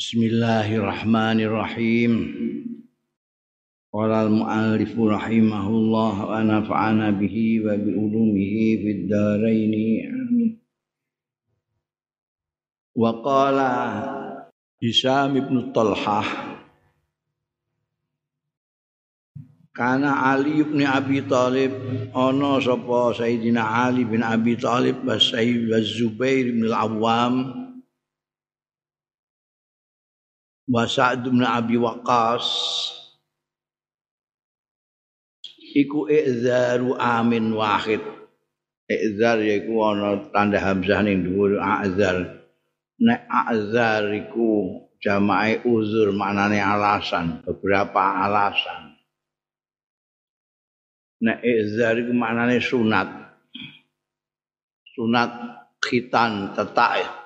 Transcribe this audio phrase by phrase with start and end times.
[0.00, 2.12] Bismillahirrahmanirrahim.
[3.92, 9.76] Qala al-mu'allif rahimahullah wa nafa'ana bihi wa bi ulumihi fid dharain.
[10.08, 10.56] Amin.
[12.96, 13.68] Wa qala
[14.80, 16.24] Hisam ibn Talhah
[19.76, 21.76] Karena Ali bin Abi Thalib
[22.16, 27.59] ana sapa Sayyidina Ali bin Abi Thalib wa Sayyid Zubair bin Al-Awwam
[30.70, 32.46] wa Sa'd bin Abi Waqqas.
[35.74, 38.02] Iku i'zaru amin wahid.
[38.90, 42.42] I'zar yaiku ana tanda hamzah ning dhuwur a'zar
[42.98, 48.98] nek a'zar iku jamae uzur maknane alasan beberapa alasan.
[51.22, 53.06] Nek i'zar iku maknane sunat.
[54.98, 55.30] Sunat
[55.86, 57.19] khitan tetak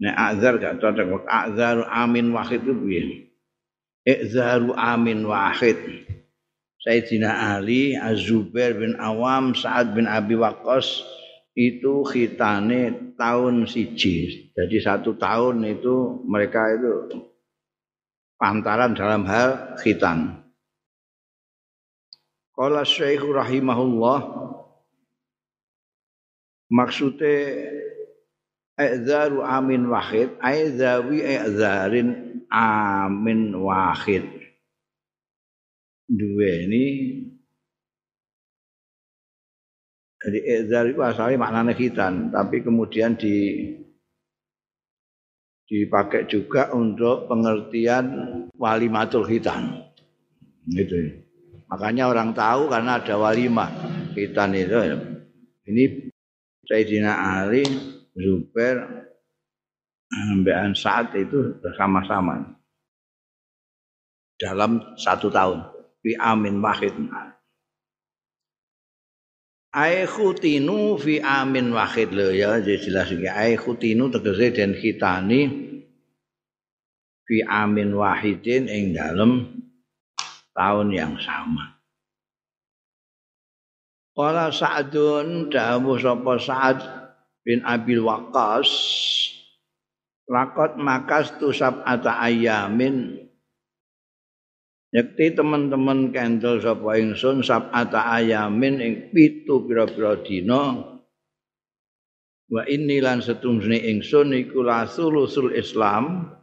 [0.00, 1.28] Nek azar gak cocok.
[1.28, 3.02] Azar amin wahid itu piye?
[4.08, 5.76] Ikzaru amin wahid.
[6.80, 11.04] Sayyidina Ali, Az-Zubair bin Awam, Sa'ad bin Abi Waqqas
[11.52, 14.48] itu khitane tahun siji.
[14.56, 17.20] Jadi satu tahun itu mereka itu
[18.40, 20.40] pantaran dalam hal khitan.
[22.56, 24.20] Qala Syekh rahimahullah
[26.72, 27.36] maksudnya
[28.80, 30.40] I'zaru amin wahid.
[30.40, 34.24] Aizawi i'zarin amin wahid.
[36.08, 36.84] Dua ini.
[40.20, 43.64] Jadi i'zar itu asalnya maknanya khitan Tapi kemudian di
[45.70, 48.04] dipakai juga untuk pengertian
[48.58, 49.86] walimatul khitan
[50.66, 51.24] gitu.
[51.70, 53.70] Makanya orang tahu karena ada walimah
[54.12, 54.76] khitan itu.
[55.70, 56.10] Ini
[56.66, 57.62] Sayyidina Ali
[58.20, 59.08] Zubair
[60.10, 62.58] Mbean saat itu bersama-sama.
[64.34, 65.62] Dalam satu tahun.
[66.02, 66.96] Fi amin wahid.
[69.70, 72.10] Ai khutinu fi amin wahid.
[72.10, 75.40] Lho ya jelas iki ai khutinu tegese den khitani
[77.22, 79.62] fi amin wahidin ing dalem
[80.58, 81.78] tahun yang sama.
[84.10, 86.99] Qala Sa'dun dawuh sapa Sa'ad
[87.44, 88.68] bin Abil Waqqas
[90.30, 93.26] lakot makas tu sab'ata ayamin.
[94.90, 100.82] Yakti teman-teman kendel sapa ingsun sab'ata ayamin ing pitu pira-pira dina.
[102.50, 106.34] Wa inni lan setumsne ingsun iku lasulusul Islam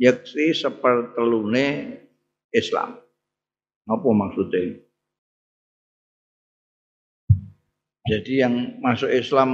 [0.00, 2.00] yakti sepertelune
[2.48, 2.96] Islam.
[3.86, 4.85] Apa maksudnya
[8.06, 9.50] jadi yang masuk Islam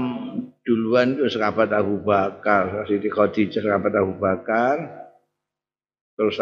[0.60, 4.76] duluan itu sahabat Abu Bakar, Siti Khadijah sahabat Abu Bakar.
[6.12, 6.36] Terus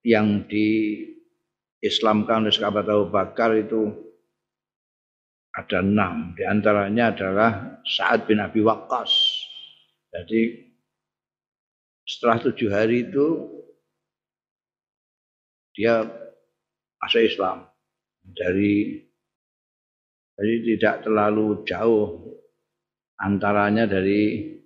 [0.00, 0.96] yang di
[1.84, 3.92] Islamkan oleh sahabat Abu Bakar itu
[5.52, 6.32] ada enam.
[6.32, 7.50] Di antaranya adalah
[7.84, 9.12] Sa'ad bin Abi Waqqas.
[10.16, 10.72] Jadi
[12.08, 13.26] setelah tujuh hari itu
[15.76, 16.08] dia
[17.04, 17.68] masuk Islam
[18.24, 19.09] dari
[20.40, 22.32] jadi tidak terlalu jauh
[23.20, 24.56] antaranya dari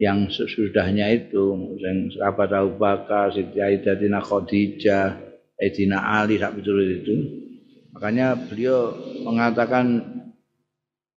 [0.00, 5.14] yang sesudahnya itu yang sahabat Abu Bakar, Siti Aidatina Khadijah,
[5.62, 7.14] Aidina Ali betul itu.
[7.94, 10.02] Makanya beliau mengatakan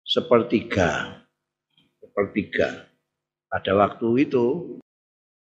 [0.03, 1.23] sepertiga,
[2.03, 2.91] sepertiga
[3.47, 4.75] pada waktu itu.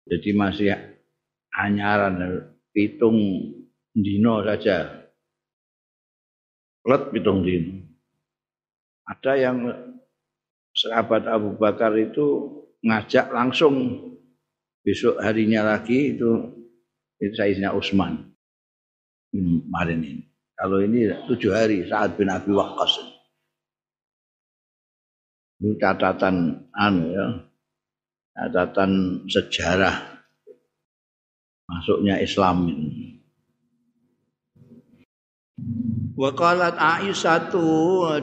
[0.08, 0.72] Jadi masih
[1.52, 3.20] anyaran hitung
[3.92, 5.04] dino saja.
[6.88, 7.77] Let hitung dino.
[9.08, 9.58] Ada yang
[10.76, 12.52] sahabat Abu Bakar itu
[12.84, 14.04] ngajak langsung
[14.84, 16.54] besok harinya lagi itu
[17.18, 18.30] itu Sayyidina Utsman
[19.34, 20.24] kemarin ini.
[20.58, 22.98] Kalau ini tujuh hari saat bin Abi Waqqas.
[25.58, 27.28] Ini catatan anu ya,
[28.38, 30.22] catatan sejarah
[31.66, 33.17] masuknya Islam ini.
[36.18, 37.62] Wa qalat Aisyatu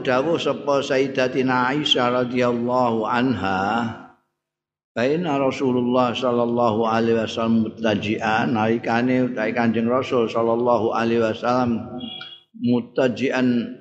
[0.03, 3.87] dawuh sapa Sayyidatina Aisyah radhiyallahu anha
[4.91, 11.87] Baina Rasulullah sallallahu alaihi wasallam mutajian nalikane utahe Kanjeng Rasul sallallahu alaihi wasallam
[12.59, 13.79] mutajian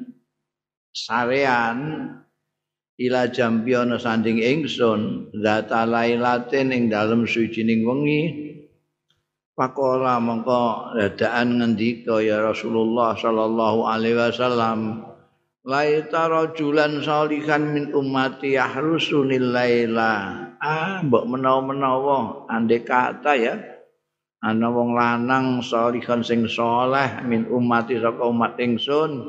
[0.94, 1.78] sarean
[3.02, 8.22] ila jambi sanding ingsun zata lailatin ing dalem sucining wengi
[9.54, 15.06] Pakola mongko dadaan ngendika ya Rasulullah sallallahu alaihi wasallam?
[15.62, 20.14] Laita rajulan salihan min ummati yahrusunil laila
[20.58, 22.50] ah mbok menawa-menawa.
[22.50, 23.56] Andai kata ya
[24.42, 29.22] ana wong lanang salihan sing saleh min umati saka umat ingsun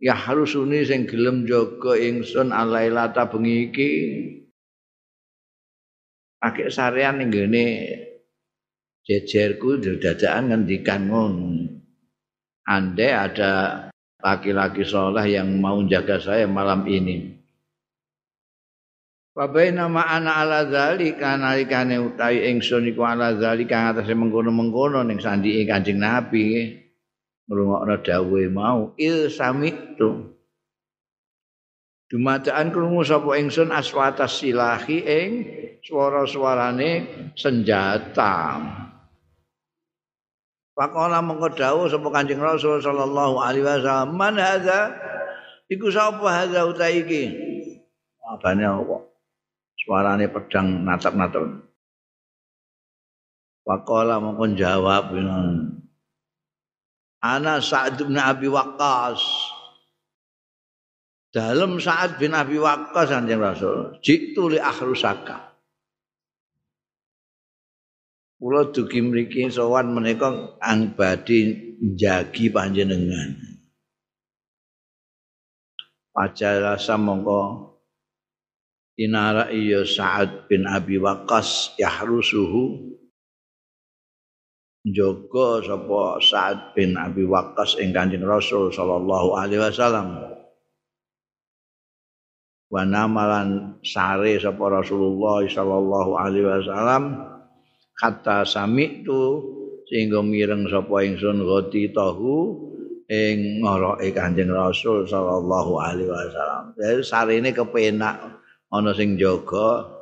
[0.00, 3.92] ya harusuni sing gelem jaga ingsun alailata bengi iki.
[6.40, 7.28] Pakai sarean ning
[9.04, 11.80] jejerku dadakan ngendikan ngono.
[12.68, 13.52] Andai ada
[14.20, 17.40] laki-laki soleh yang mau jaga saya malam ini.
[19.30, 26.02] Wabaina ma'ana ala zalika nalikane utawi ingsun iku ala zalika ngatasé mengkono-mengkono ning sandike Kanjeng
[26.02, 26.76] Nabi.
[27.46, 30.34] Ngrungokno dawuhe mau il samitu.
[32.10, 35.30] Dumadaan krungu sapa ingsun aswata silahi ing
[35.78, 37.06] swara-swarane
[37.38, 38.58] senjata.
[40.74, 44.94] Pakola mengko dawuh sapa Kanjeng Rasul sallallahu alaihi wasallam, "Man hadza?"
[45.70, 47.30] Iku sapa hadza uta iki?
[48.26, 49.10] Abane apa?
[49.80, 51.66] suarane pedang natap-natap.
[53.66, 55.14] Pakola mongkon jawab
[57.20, 59.20] Ana Sa'ad bin Abi Waqqas.
[61.30, 65.49] Dalam Sa'ad bin Abi Waqqas Kanjeng Rasul, jitu li akhrusaka.
[68.40, 73.36] Kula dugi mriki sowan menika ang badhe njagi panjenengan.
[76.16, 77.40] Pajarasa mongko
[78.96, 82.96] inara iya Sa'ad bin Abi Waqqas yahrusuhu.
[84.88, 90.16] Jaga sapa Sa'ad bin Abi Waqqas ing Kanjeng Rasul sallallahu alaihi wasallam.
[92.72, 97.36] Wa namalan sare sapa Rasulullah sallallahu alaihi wasallam
[98.00, 99.44] kata sami tu
[99.84, 102.56] sehingga mireng sapa ingsun goti tahu
[103.10, 106.72] ing ngoroke Kanjeng Rasul sallallahu alaihi wasallam.
[106.78, 108.16] Jadi sarene kepenak
[108.72, 110.00] ana sing jaga.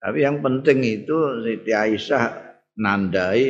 [0.00, 2.24] Tapi yang penting itu Siti Aisyah
[2.80, 3.44] nandai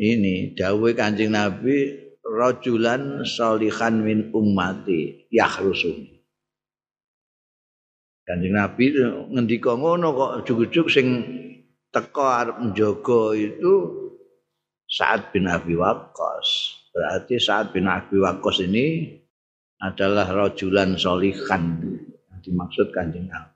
[0.00, 6.06] ini dawuh Kanjeng Nabi rajulan salihan min ummati yakhrusun.
[8.22, 8.94] Kanjeng Nabi
[9.34, 11.06] ngendika ngono kok ujug-ujug sing
[11.90, 13.74] teko arep njaga itu
[14.90, 16.48] Sa'ad bin Abi Waqqas.
[16.90, 19.06] Berarti Sa'ad bin Abi Waqqas ini
[19.78, 21.78] adalah rajulan solihan.
[22.40, 23.52] dimaksud kanjeng Nabi.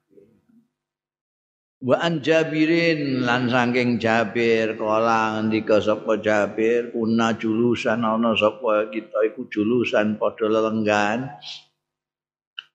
[1.84, 9.24] Wa an Jabirin lan saking Jabir kala ngendika sapa Jabir kuna julusan ana sapa kita
[9.32, 11.28] iku julusan padha lelenggan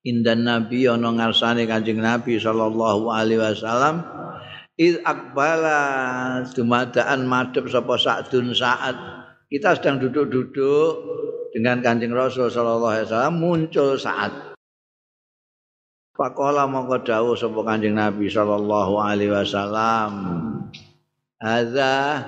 [0.05, 4.05] indan Nabi ana ngarsane Kanjeng Nabi sallallahu alaihi wasallam
[4.79, 5.79] id akbala
[6.55, 8.95] dumadaan madhep sapa Sa'dun Sa'ad
[9.51, 10.91] kita sedang duduk-duduk
[11.51, 14.49] dengan Kanjeng Rasul sallallahu alaihi wasallam muncul Sa'ad
[16.19, 20.11] Pakola mongko dawuh sapa Kanjeng Nabi sallallahu alaihi wasallam.
[21.39, 22.19] Hadza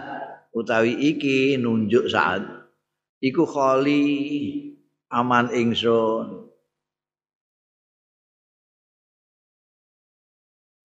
[0.56, 2.40] utawi iki nunjuk saat
[3.20, 4.08] iku kholi
[5.12, 6.48] aman ingsun.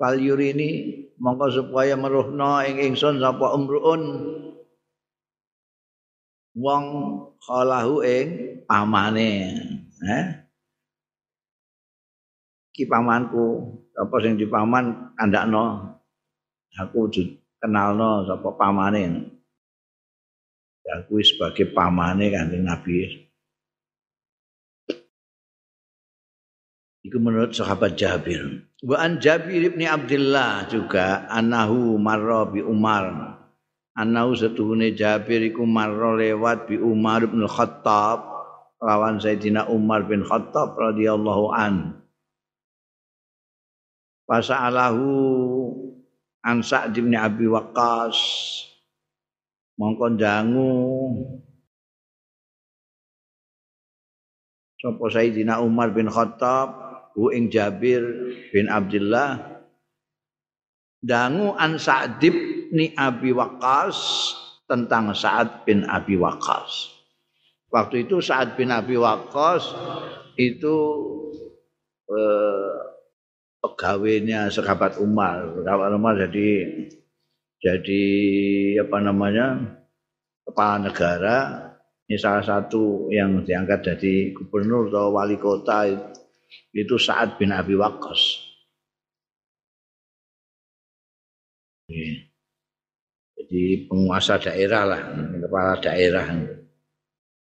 [0.03, 4.03] Fal yurini mongko supaya meruhno ing ingsun sapa umruun
[6.57, 6.85] wong
[7.45, 8.29] khalahu ing
[8.69, 9.33] amane.
[10.05, 10.47] Eh?
[12.77, 15.97] iki pamanku apa sing dipaman kandakno
[16.77, 17.09] aku
[17.57, 19.33] kenalno sapa pamane
[20.85, 23.26] ya aku sebagai pamane kanjeng Nabi
[27.07, 28.67] Iku menurut sahabat Jabir.
[28.83, 33.39] Wa Jabir ibn Abdullah juga anahu marra bi Umar.
[33.95, 38.27] Anahu setuhune Jabir iku marra lewat bi Umar bin Khattab
[38.83, 41.95] lawan Sayyidina Umar bin Khattab radhiyallahu an.
[44.27, 45.07] Fasa'alahu
[46.43, 48.19] an Sa'd bin Abi Waqqas
[49.79, 50.75] mongko jangu
[54.83, 56.86] sapa Sayyidina Umar bin Khattab
[57.17, 58.05] hu ing Jabir
[58.53, 59.65] bin Abdullah
[61.01, 63.99] dangu an Sa'd bin Abi Waqqas
[64.67, 66.91] tentang Sa'ad bin Abi Waqqas.
[67.71, 69.63] Waktu itu Sa'ad bin Abi Waqqas
[70.37, 70.77] itu
[72.11, 72.75] eh,
[73.63, 75.63] pegawainya sahabat Umar.
[75.63, 76.51] Sahabat Umar jadi
[77.63, 78.05] jadi
[78.85, 79.79] apa namanya
[80.45, 81.37] kepala negara
[82.07, 85.91] ini salah satu yang diangkat jadi gubernur atau wali kota
[86.71, 88.23] itu Sa'ad bin Abi Waqqas.
[93.37, 95.03] Jadi penguasa daerah lah,
[95.41, 96.27] kepala daerah.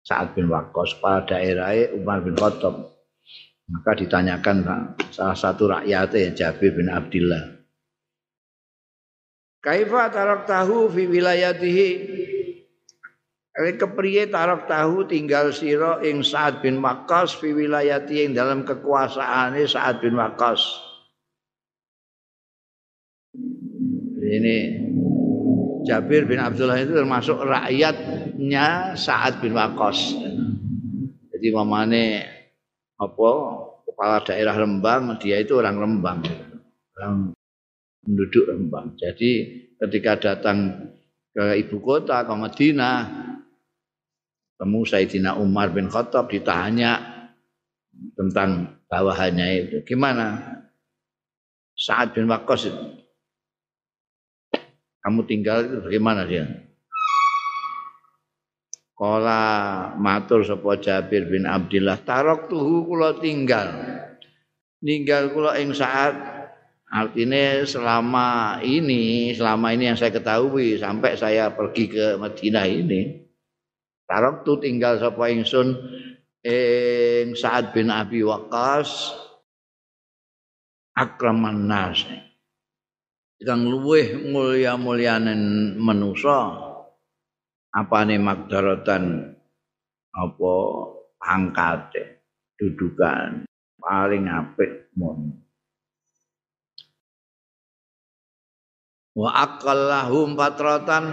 [0.04, 2.92] Sa'ad bin Waqqas, kepala daerah Umar bin Khattab.
[3.64, 4.60] Maka ditanyakan
[5.08, 7.64] salah satu rakyatnya Jabir bin Abdullah.
[9.64, 11.88] Kaifa tarak tahu fi wilayatihi
[13.54, 20.02] kepriye tarak tahu tinggal siro ing Sa'ad bin Waqqas fi wilayati ing dalam kekuasaane Sa'ad
[20.02, 20.62] bin Waqqas.
[24.24, 24.56] Ini
[25.86, 30.18] Jabir bin Abdullah itu termasuk rakyatnya Sa'ad bin Waqqas.
[31.30, 32.04] Jadi mamane
[32.98, 33.30] apa
[33.86, 36.26] kepala daerah Rembang dia itu orang Rembang.
[36.98, 37.14] Orang
[38.02, 38.98] penduduk Rembang.
[38.98, 40.90] Jadi ketika datang
[41.30, 42.96] ke ibu kota ke Madinah
[44.64, 47.04] temu Sayyidina Umar bin Khattab ditanya
[48.16, 49.76] tentang bawahannya itu.
[49.84, 50.40] Gimana?
[51.76, 52.72] Saat bin Waqqas.
[55.04, 56.48] Kamu tinggal itu bagaimana dia?
[58.96, 59.44] Kala
[60.00, 63.68] matur sapa Jabir bin Abdullah tarok tuhu kula tinggal.
[64.80, 66.32] Tinggal kula ing saat
[66.94, 73.23] Artinya selama ini, selama ini yang saya ketahui sampai saya pergi ke Madinah ini,
[74.04, 75.68] Tarok tu tinggal sapa ingsun
[76.44, 79.16] ing Sa'ad bin Abi Waqqas
[80.92, 82.04] akraman nas.
[83.44, 86.56] Kang luweh mulya-mulyanen manusa
[87.76, 89.36] apane magdaratan
[90.14, 90.54] apa
[91.20, 92.24] pangkate
[92.56, 93.44] dudukan
[93.76, 95.43] paling apik mon
[99.14, 101.04] wa aqallahum fatratan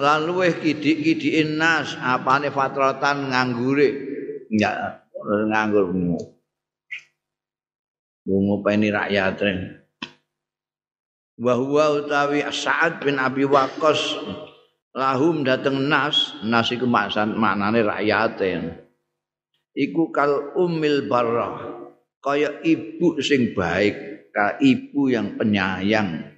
[0.00, 3.88] lan luweh kidik-kidikin nas apane fatratan nganggure?
[4.50, 5.92] Enggak nganggur
[8.24, 9.40] bungu peni rakyat
[11.40, 14.20] wa huwa utawi Sa'ad bin Abi Waqqas
[14.92, 18.38] lahum dateng nas nas iku maknane rakyat
[19.72, 21.80] iku kal umil barrah
[22.20, 26.29] kaya ibu sing baik ka ibu yang penyayang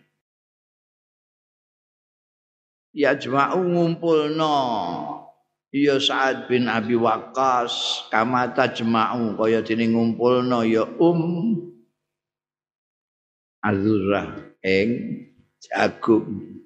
[2.93, 4.57] ya jma'u ngumpulno.
[5.73, 11.73] Ya Sa'ad bin Abi Waqqas kama tajma'u kaya dene ngumpulno ya Um.
[13.63, 14.91] Azurah ing
[15.63, 16.61] jagung.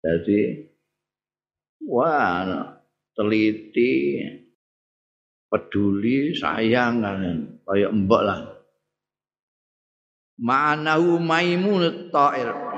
[0.00, 0.70] Jadi
[1.88, 2.46] wah
[3.16, 4.22] teliti
[5.50, 7.20] peduli sayang kan
[7.66, 8.40] kaya mbok lah.
[10.40, 12.69] Ma'anahu maimun ta'ir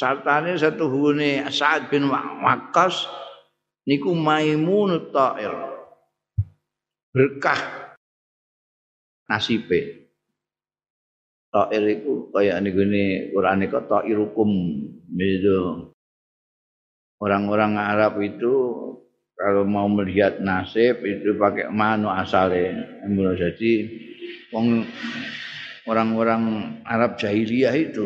[0.00, 3.04] sartane setuhune Sa'ad bin Waqqas
[3.84, 5.52] niku Maimun Ta'ir
[7.12, 7.92] berkah
[9.28, 10.08] nasibe.
[11.52, 14.50] Ta'ir iku kaya niku ne Quran iku Ta'irukum.
[15.20, 15.92] Itu
[17.20, 18.54] orang-orang Arab itu
[19.36, 23.04] kalau mau melihat nasib itu pakai manu asalnya
[23.36, 23.72] jadi
[25.88, 26.42] orang-orang
[26.84, 28.04] Arab jahiliyah itu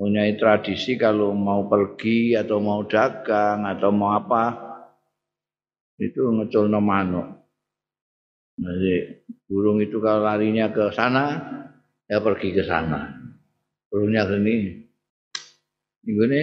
[0.00, 4.56] punya tradisi kalau mau pergi atau mau dagang atau mau apa
[6.00, 7.28] itu ngeculno manuk.
[8.56, 11.36] Jadi burung itu kalau larinya ke sana
[12.08, 13.12] ya pergi ke sana.
[13.92, 14.56] Burungnya ke ini.
[16.08, 16.42] Ini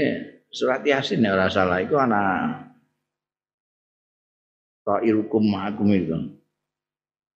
[0.53, 2.69] surat Yasin ya rasa salah itu anak
[4.85, 6.13] Ta'irukum ma'akum itu.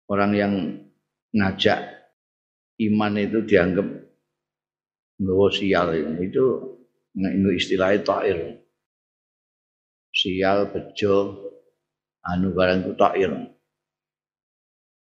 [0.09, 0.81] Orang yang
[1.29, 2.09] ngajak
[2.81, 3.87] iman itu dianggap
[5.17, 6.45] nggawa sial itu
[7.17, 8.61] itu istilah ta'ir.
[10.13, 11.15] Sial bejo
[12.25, 13.31] anu barang itu ta'ir.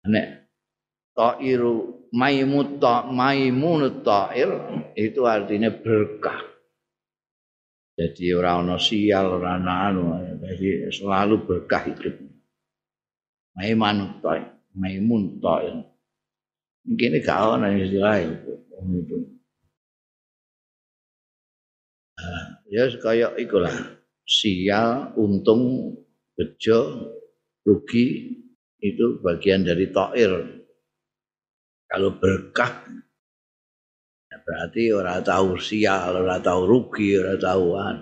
[0.05, 0.27] Nek
[1.17, 4.49] ta'iru maimut ta maimunut ta'ir
[4.93, 6.41] itu artinya berkah.
[7.95, 10.03] Jadi orang ono sial orang anu
[10.41, 12.15] jadi selalu berkah hidup.
[13.57, 15.75] Maimunut ta'ir maimun ta'ir.
[16.85, 19.17] Mungkin ini gak ada istilah itu
[22.69, 23.73] ya kayak ikulah.
[24.25, 25.93] Sial untung
[26.33, 27.13] bejo
[27.61, 28.33] rugi
[28.81, 30.33] itu bagian dari to'ir
[31.85, 32.89] kalau berkah
[34.29, 37.97] ya berarti orang tahu sial orang tahu rugi orang tahu an.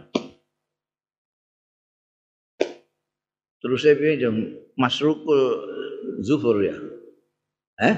[3.64, 5.40] Terus saya pinjam masrukul
[6.20, 6.76] zufur ya?
[7.80, 7.96] Eh?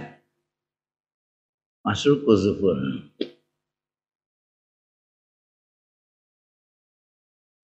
[1.82, 2.78] Masrukul zufur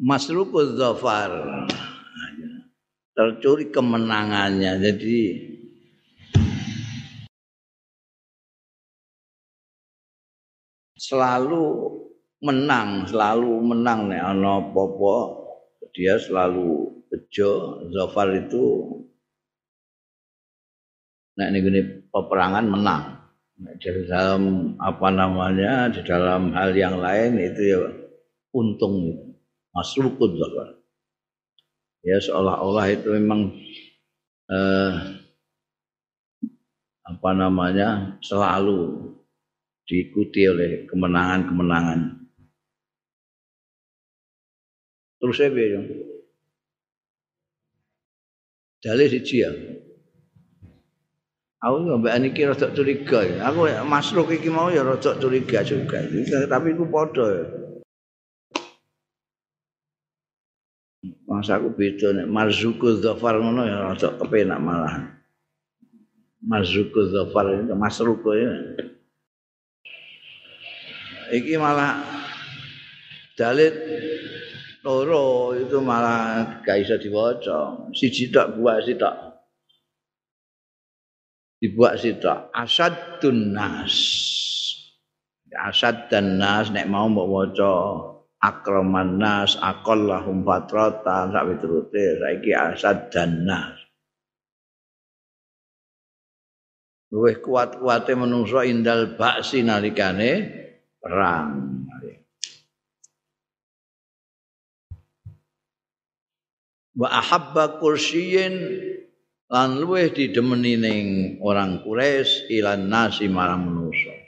[0.01, 1.29] Masrukul Zafar.
[3.13, 5.21] Tercuri kemenangannya jadi
[10.97, 11.65] selalu
[12.41, 15.37] menang selalu menang nek ana apa-apa.
[15.93, 18.89] Dia selalu bejo Zafar itu
[21.37, 23.03] nah ini peperangan menang.
[23.61, 27.81] Nah, di dalam apa namanya di dalam hal yang lain itu ya
[28.57, 29.30] untung
[29.71, 30.81] masrukun Zafar
[32.01, 33.53] ya seolah-olah itu memang
[34.49, 34.93] eh,
[37.05, 39.11] apa namanya selalu
[39.85, 42.23] diikuti oleh kemenangan-kemenangan.
[45.21, 45.85] Terus saya bilang,
[48.81, 49.51] dalih siji ya.
[51.61, 53.45] Aku mbak Aniki rada curiga ya.
[53.53, 56.01] Aku masruk iki mau ya rada curiga juga.
[56.49, 57.27] Tapi aku podo
[61.25, 65.17] Masa aku beda nek marzuku zafar ngono ya rada kepenak malah.
[66.45, 68.53] Marzuku zafar itu masruku ya.
[71.31, 72.05] Iki malah
[73.33, 73.73] dalit
[74.85, 77.89] loro itu malah gak bisa diwaca.
[77.97, 79.15] Siji tok buat sitok.
[81.61, 82.53] Dibuat sitok.
[82.53, 83.95] Asadun nas.
[85.51, 87.73] Asad dan nas nek mau mbok waca
[88.41, 93.77] akraman nas aqallahum fatratan sak piturute saiki asad dan nas.
[97.13, 100.31] Luwih kuat-kuate menungso indal baksi nalikane
[100.97, 101.83] perang.
[106.91, 108.55] Wa ahabba kursiyin
[109.51, 111.07] lan luwih didemeni ning
[111.43, 114.20] orang Quraisy ilan nasi marang manusa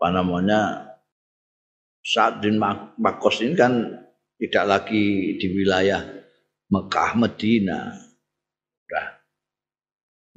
[0.00, 0.96] apa namanya
[2.00, 4.00] saat din Makos ini kan
[4.40, 6.00] tidak lagi di wilayah
[6.72, 7.92] Mekah Medina.
[8.80, 9.20] Sudah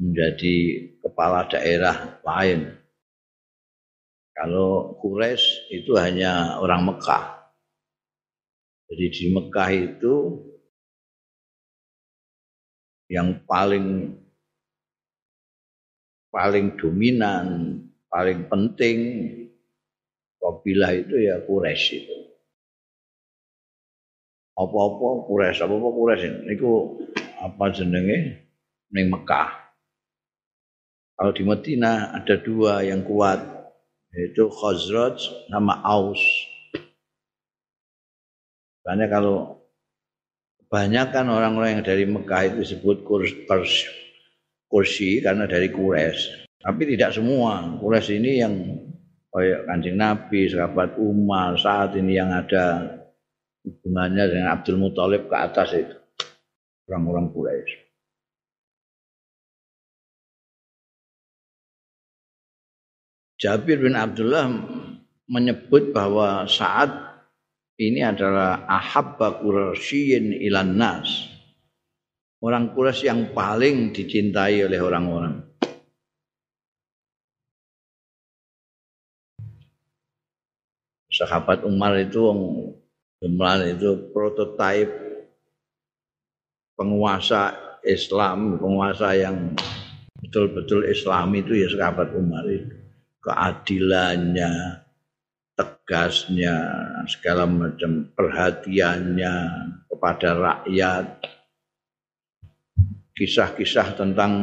[0.03, 0.55] menjadi
[0.99, 2.75] kepala daerah lain.
[4.35, 7.47] Kalau Quraisy itu hanya orang Mekah.
[8.91, 10.43] Jadi di Mekah itu
[13.07, 14.11] yang paling
[16.27, 17.79] paling dominan
[18.11, 18.99] paling penting
[20.43, 22.17] kabilah itu ya Quraisy itu.
[24.59, 26.99] Apa-apa Quraisy, apa-apa Quraisy niku
[27.39, 28.43] apa jenenge
[28.91, 29.49] ning Mekah.
[31.15, 33.39] Kalau di Madinah ada dua yang kuat
[34.11, 36.19] yaitu Khazraj sama Aus.
[38.83, 39.63] Karena kalau
[40.59, 43.07] kebanyakan orang-orang yang dari Mekah itu disebut
[44.67, 46.45] kursi karena dari Quraisy.
[46.61, 47.63] Tapi tidak semua.
[47.79, 48.53] Quraisy ini yang
[49.33, 52.85] kayak kancing Nabi, sahabat Umar, saat ini yang ada
[53.65, 55.97] hubungannya dengan Abdul Muthalib ke atas itu.
[56.85, 57.73] Orang-orang Quraisy.
[63.41, 64.47] Jabir bin Abdullah
[65.27, 66.93] menyebut bahwa saat
[67.75, 71.09] ini adalah ahabba Quraisyin ilan nas.
[72.43, 75.52] Orang Quraisy yang paling dicintai oleh orang-orang.
[81.13, 82.33] Sahabat Umar itu
[83.21, 84.91] jumlah itu prototipe
[86.73, 87.53] penguasa
[87.85, 89.53] Islam, penguasa yang
[90.19, 92.75] betul-betul Islam itu ya sahabat Umar itu.
[93.23, 94.83] Keadilannya,
[95.55, 96.55] tegasnya,
[97.07, 99.35] segala macam perhatiannya
[99.87, 101.23] kepada rakyat.
[103.13, 104.33] Kisah-kisah tentang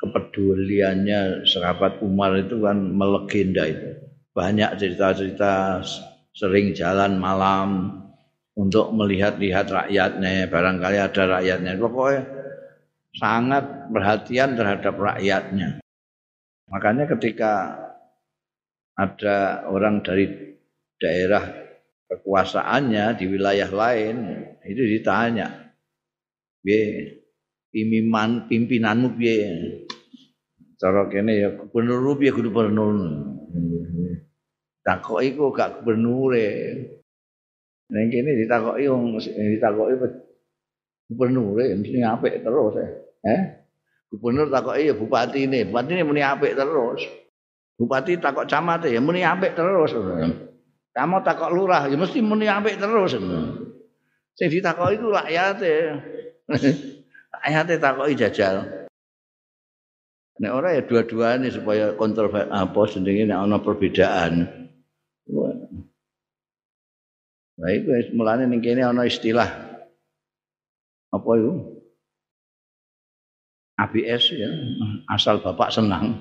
[0.00, 4.03] kepeduliannya sahabat Umar itu kan melegenda itu
[4.34, 5.78] banyak cerita-cerita
[6.34, 8.02] sering jalan malam
[8.58, 10.50] untuk melihat-lihat rakyatnya.
[10.50, 11.78] Barangkali ada rakyatnya.
[11.78, 12.22] Pokoknya
[13.14, 15.78] sangat perhatian terhadap rakyatnya.
[16.66, 17.78] Makanya ketika
[18.98, 20.26] ada orang dari
[20.98, 21.46] daerah
[22.10, 24.16] kekuasaannya di wilayah lain
[24.66, 25.70] itu ditanya
[26.66, 27.22] piye?
[27.74, 29.38] Pimpinan pimpinanmu piye?
[30.78, 33.33] Cara kene ya gubernur piye gubernur
[34.84, 36.48] takoki kok gak gubernure.
[37.88, 39.94] Ning kene ditakoki wong ditakoki
[41.08, 42.90] gubernure mesti apik terus eh.
[43.28, 43.42] eh?
[44.08, 47.02] Gubernur takoki ya bupati ini, bupati ini muni apik terus.
[47.74, 49.90] Bupati takok camat ya muni apik terus.
[50.94, 53.18] Kamu takok lurah ya mesti muni apik terus.
[54.34, 55.58] Sing ditakoki itu rakyat
[57.42, 58.83] rakyat takoki jajal.
[60.34, 64.50] Nek ora ya dua-duanya supaya kontrol apa jenenge nek ana perbedaan.
[67.54, 69.46] Nah itu mulanya ning kene ana istilah
[71.14, 71.52] apa itu?
[73.74, 74.50] ABS ya,
[75.10, 76.14] asal bapak senang.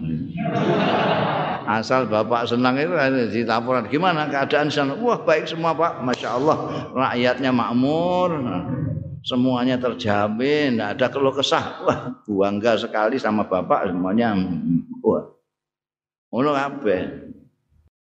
[1.63, 2.91] asal bapak senang itu
[3.31, 6.57] di laporan gimana keadaan sana wah baik semua pak masya Allah
[6.91, 8.35] rakyatnya makmur
[9.23, 14.35] semuanya terjamin tidak ada keluh kesah wah bangga sekali sama bapak semuanya
[15.01, 15.31] wah
[16.29, 17.23] ngono kabeh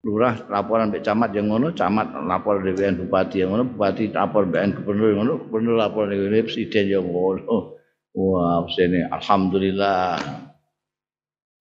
[0.06, 4.78] lurah laporan mbek camat yang ngono, camat lapor DPN bupati yang ngono, bupati lapor BN
[4.78, 7.74] gubernur yang ngono, gubernur lapor DPN presiden yang ngono.
[8.16, 10.22] Wah, sini alhamdulillah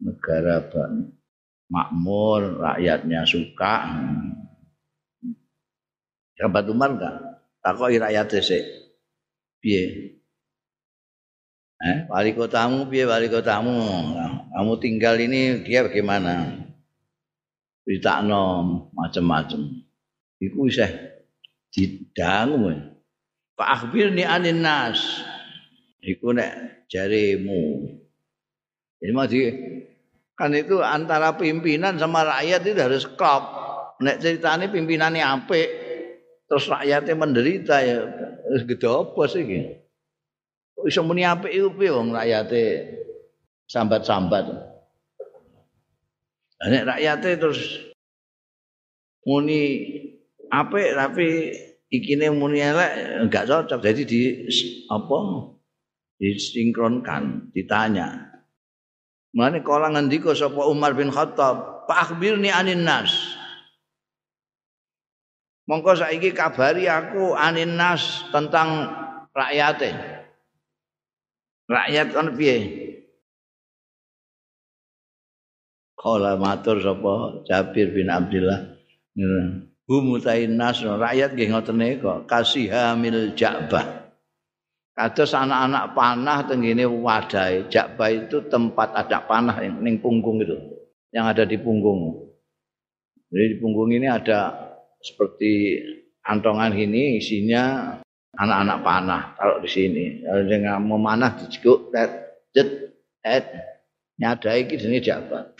[0.05, 0.61] negara
[1.73, 3.75] makmur, rakyatnya suka.
[6.37, 7.17] Sahabat Umar enggak?
[7.65, 8.84] Takoki rakyat sik.
[9.65, 10.13] Piye?
[11.81, 13.73] Eh, wali kotamu piye wali kotamu?
[14.53, 16.65] kamu tinggal ini dia bagaimana?
[17.85, 18.45] critakno
[18.97, 19.61] macam-macam.
[20.41, 20.89] Iku isih
[21.69, 22.73] didangu.
[23.55, 25.21] Pak akhbirni anin nas.
[26.01, 27.93] Iku nek jarimu.
[29.01, 29.29] Jadi mau
[30.35, 33.45] kan itu antara pimpinan sama rakyat itu harus klop.
[34.03, 35.69] Nek ceritanya pimpinannya apik,
[36.51, 38.03] terus rakyatnya menderita ya
[38.55, 39.71] harus gede apa sih gitu.
[40.87, 43.03] Bisa muni apik itu wong rakyatnya
[43.67, 44.47] sambat-sambat.
[46.63, 47.59] Nek rakyate terus
[49.27, 49.91] muni
[50.55, 51.27] apik tapi
[51.91, 53.83] ikine muni elek enggak cocok.
[53.83, 54.21] Jadi di
[54.87, 55.51] apa?
[56.15, 58.39] Disinkronkan, ditanya.
[59.35, 63.34] Mulane kala ngendika sapa Umar bin Khattab, "Pak akhbirni anin nas."
[65.65, 68.93] Mongko saiki kabari aku anin nas tentang
[69.33, 69.97] rakyate.
[71.65, 72.57] Rakyat kan piye?
[75.97, 78.77] Kala matur sapa Jabir bin Abdullah.
[79.89, 84.05] Humutain nas rakyat nggih ngoten kok kasihamil Ja'bah.
[84.95, 87.73] Kados anak-anak panah tenggene wadai.
[87.73, 90.61] Ja'bah itu tempat ada panah yang ning punggung itu.
[91.09, 92.31] Yang ada di punggung.
[93.33, 94.64] Jadi di punggung ini ada
[95.05, 95.85] seperti
[96.25, 97.95] antongan ini isinya
[98.41, 100.05] anak-anak panah kalau di sini.
[100.25, 101.93] Kalau dengan memanah dijekuk,
[102.57, 103.45] jet, et,
[104.17, 105.55] nyadai iki jenenge Ja'bah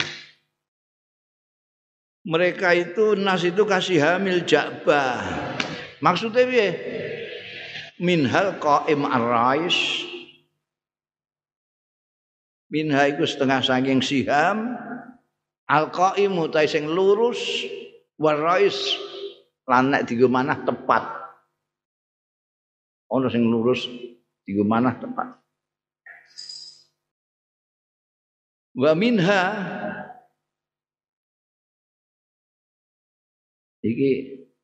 [2.25, 5.21] mereka itu nas itu kasih hamil jabah.
[6.01, 6.69] Maksudnya piye?
[8.01, 9.77] Minhal qaim ar-rais.
[12.73, 14.75] Minha iku setengah saking siham
[15.69, 17.39] al qaim utai sing lurus
[18.19, 18.75] warais
[19.69, 21.05] lan nek digo manah tepat.
[23.13, 23.87] Ono sing lurus
[24.45, 25.29] digo manah tepat.
[28.75, 29.43] Wa minha
[33.85, 34.11] Iki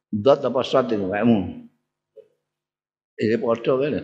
[0.08, 1.68] dot apa shot iki kayakmu.
[3.20, 4.00] Ini podo kan.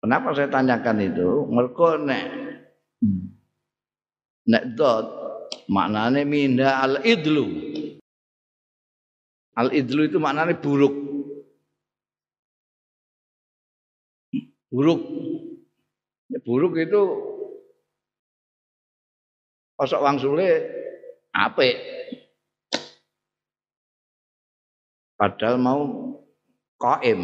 [0.00, 1.28] Kenapa saya tanyakan itu?
[1.52, 2.24] Mereka nek
[4.48, 5.21] nek dot
[5.68, 7.46] maknanya minda al idlu.
[9.56, 10.94] Al idlu itu maknanya buruk.
[14.72, 15.00] Buruk.
[16.42, 17.02] Buruk itu
[19.76, 20.64] kosok wang sulit
[21.34, 21.76] apik.
[25.18, 25.82] Padahal mau
[26.82, 27.20] qaim.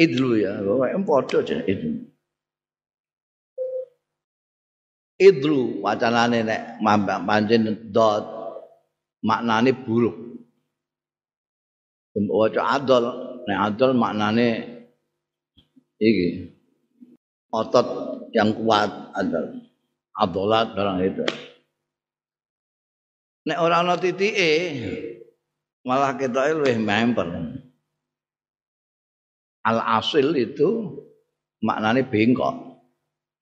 [0.00, 2.11] Idlu ya, pokoke padha aja idlu.
[5.22, 8.26] Idlu wacanane nek pancen dot
[9.22, 10.18] maknane buruk.
[12.12, 13.04] Waca adol,
[13.46, 14.48] nek adol maknane
[16.02, 16.50] iki
[17.54, 17.86] otot
[18.34, 19.54] yang kuat adalah
[20.18, 21.24] adolat barang itu.
[23.46, 24.50] Nek ora ana titike
[25.86, 27.26] malah ketoke luwih memper.
[29.62, 30.98] Al asil itu
[31.62, 32.82] maknane bengkok.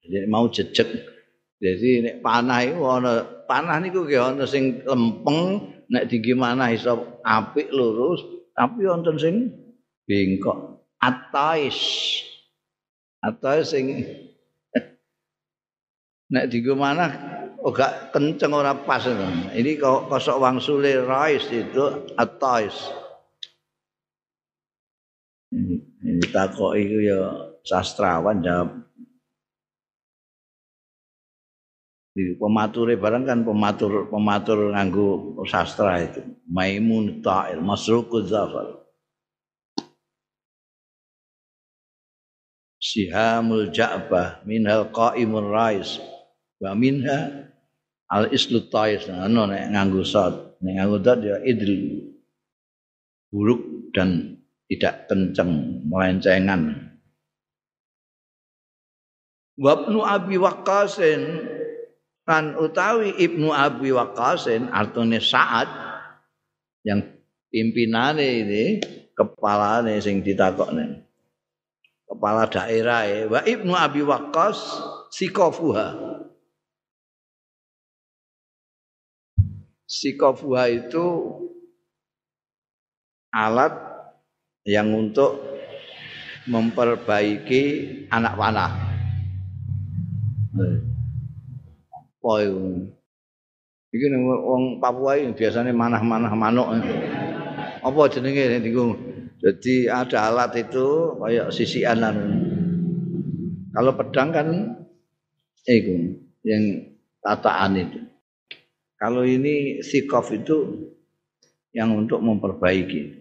[0.05, 1.20] Jadi mau jejeg.
[1.61, 7.69] Jadi nek panah iku ana panah niku ge ana sing lempeng, nek digimana iso apik
[7.69, 8.25] lurus,
[8.57, 9.53] tapi wonten sing
[10.09, 10.81] bengkok.
[11.05, 11.77] Atais.
[13.21, 14.09] Atais sing
[16.33, 17.13] nek digo mana
[17.61, 19.05] oh gak kenceng ora pas
[19.53, 22.09] ini kok kosok wang sule rais itu
[26.33, 27.21] takok itu ya
[27.67, 28.69] sastrawan jawab
[32.11, 36.23] di pemature barang kan pematur pematur nganggo sastra itu.
[36.51, 38.83] Maimun ta'il masruquz zafar.
[42.81, 46.03] Sihamul ja'bah minal qa'imur rais.
[46.59, 47.47] Wa minha
[48.11, 49.07] al islu tais.
[49.07, 52.11] Ana nek nganggo sot nek nganggo dot ya idri
[53.31, 56.91] buruk dan tidak kenceng melencengan.
[59.61, 61.23] Wabnu Abi Waqqasin
[62.31, 65.67] kan utawi Ibnu Abi Waqqasin artine Sa'ad
[66.87, 67.03] yang
[67.51, 68.65] pimpinane ini
[69.19, 71.11] kepalane sing ditakokne.
[72.07, 73.27] Kepala daerah ya.
[73.27, 74.63] Wa Ibnu Abi Waqqas
[75.11, 75.99] sikofuha.
[79.91, 81.07] Sikofuha itu
[83.35, 83.75] alat
[84.63, 85.35] yang untuk
[86.47, 87.63] memperbaiki
[88.07, 88.71] anak panah.
[92.21, 92.93] Apa itu?
[93.97, 96.69] Iki wong Papua ini biasanya manah-manah manuk.
[97.81, 98.93] Apa jenenge niku?
[99.41, 102.05] Jadi ada alat itu kayak sisian
[103.73, 104.49] Kalau pedang kan
[105.65, 106.93] itu yang
[107.25, 108.05] tataan itu.
[109.01, 110.93] Kalau ini sikof itu
[111.73, 113.17] yang untuk memperbaiki.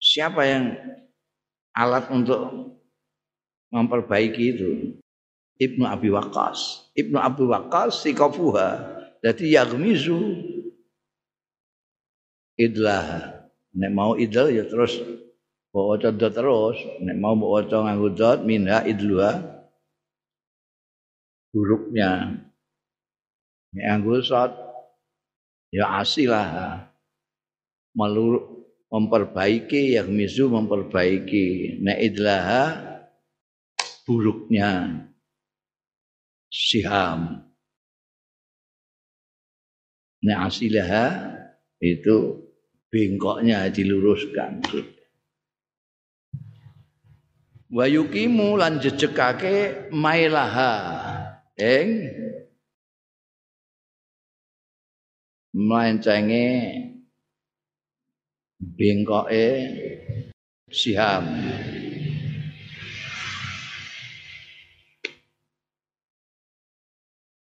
[0.00, 0.64] Siapa yang
[1.76, 2.72] alat untuk
[3.68, 4.99] memperbaiki itu
[5.60, 6.88] Ibnu Abi Waqqas.
[6.96, 8.96] Ibnu Abi Waqqas sikafuha.
[9.20, 10.16] Jadi yagmizu
[12.56, 13.36] idlah
[13.76, 14.96] nek mau idal ya terus.
[15.68, 16.80] Bawa terus.
[17.04, 19.60] Nek mau bawa nganggo dot minha idluha
[21.52, 22.40] hurufnya
[23.76, 24.24] nek nganggo
[25.70, 26.88] ya asilah
[27.92, 31.78] melur memperbaiki yagmizu memperbaiki.
[31.84, 32.64] Nek idlaha
[34.08, 35.04] buruknya
[36.50, 37.46] siham.
[40.20, 40.92] Nah asilah
[41.80, 42.44] itu
[42.92, 44.60] bengkoknya diluruskan.
[47.70, 50.74] Wa yukimu lan jejekake mailaha
[51.56, 52.10] ing
[55.54, 56.46] melencenge
[58.60, 59.46] bengkoke
[60.68, 61.24] siham.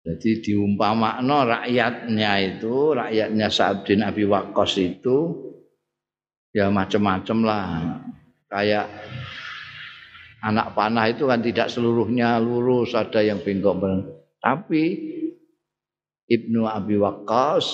[0.09, 5.37] Jadi diumpamakno rakyatnya itu, rakyatnya Sa'ad bin Abi Waqqas itu
[6.49, 7.65] ya macam-macam lah.
[8.49, 8.89] Kayak
[10.41, 13.77] anak panah itu kan tidak seluruhnya lurus, ada yang bengkok.
[14.41, 14.83] Tapi
[16.25, 17.69] Ibnu Abi Waqqas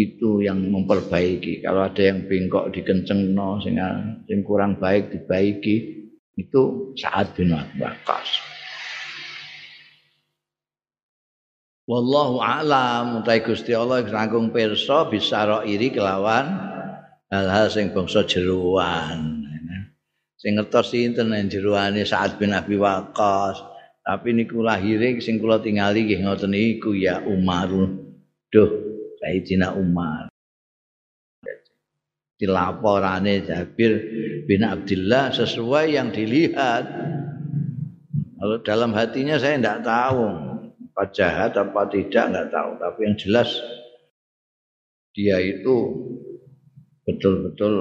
[0.00, 1.60] itu yang memperbaiki.
[1.60, 6.08] Kalau ada yang bengkok dikencengno sehingga yang kurang baik dibaiki,
[6.40, 6.62] itu
[6.96, 8.53] Sa'ad bin Abi Waqqas.
[11.84, 16.48] Wallahu a'lam utai Gusti Allah langkung pirsa bisa iri kelawan
[17.28, 19.44] hal-hal sing bangsa jeruan.
[20.40, 23.60] Sing ngertos sinten jeruane Sa'ad bin Abi Waqqas.
[24.00, 27.68] Tapi niku lahire sing kula tingali nggih ngoten niku ya Umar.
[28.48, 28.70] Duh,
[29.20, 30.32] Sayyidina Umar.
[32.40, 33.92] Dilaporane Jabir
[34.48, 36.84] bin Abdullah sesuai yang dilihat.
[38.40, 40.53] Kalau dalam hatinya saya tidak tahu
[40.94, 42.70] apa jahat apa tidak nggak tahu.
[42.78, 43.50] Tapi yang jelas
[45.10, 45.74] dia itu
[47.02, 47.74] betul-betul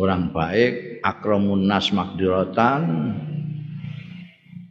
[0.00, 1.04] orang baik.
[1.04, 2.80] Akramun nas makdiratan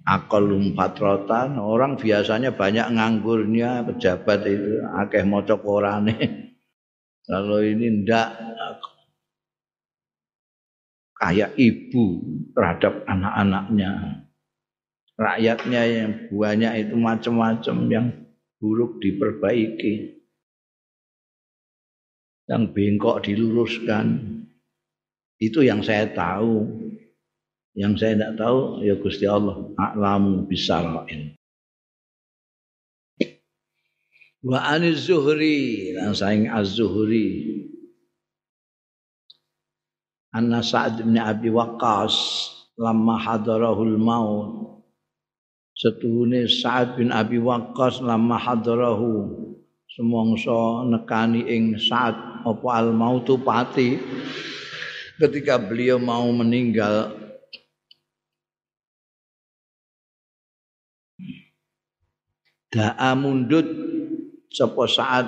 [0.09, 1.61] akalum patrotan.
[1.61, 6.17] Orang biasanya banyak nganggurnya pejabat itu akeh maca Qurane.
[7.29, 8.29] Kalau ini ndak.
[11.17, 12.21] Kayak ibu
[12.53, 14.21] terhadap anak-anaknya
[15.17, 18.08] rakyatnya yang banyak itu macam-macam yang
[18.62, 20.23] buruk diperbaiki.
[22.47, 24.08] Yang bengkok diluruskan.
[25.38, 26.65] Itu yang saya tahu.
[27.77, 31.38] Yang saya tidak tahu ya Gusti Allah a'lamu bisarain
[34.47, 37.58] wa aniz zuhri lan saing az-zuhri.
[40.32, 42.13] Anna Sa'ad bin Abi Waqqas
[42.77, 44.76] lamma hadarahul maut
[45.77, 49.29] setuhune Sa'ad bin Abi Waqqas lama hadarahu
[49.85, 54.01] semongso nekani ing Sa'ad apa al mautu pati?
[55.17, 57.13] Ketika beliau mau meninggal
[62.73, 63.65] da'a mundut
[64.49, 65.27] sapa Sa'ad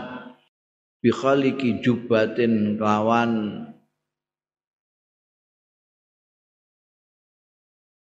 [1.02, 3.66] bi khaliqi jubatin lawan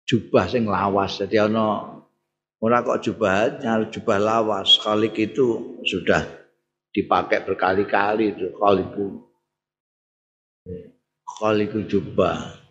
[0.08, 1.20] jubah sing lawas.
[1.20, 1.97] Jadi ana
[2.58, 4.82] Ora kok jubahnya jubah lawas.
[4.82, 6.26] Khalik itu sudah
[6.90, 9.22] dipakai berkali-kali itu khaliku.
[11.22, 12.66] Khaliku jubah.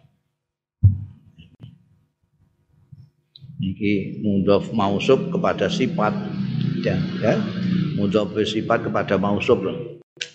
[3.56, 6.12] Ini mudhof mausub kepada sifat
[6.82, 7.38] ya, ya.
[7.96, 9.64] Mudhof bersifat kepada mausub